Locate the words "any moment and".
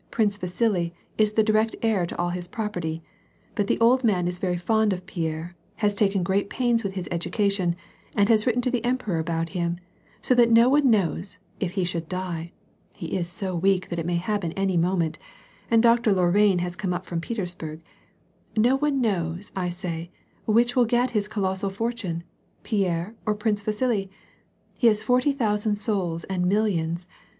14.53-15.83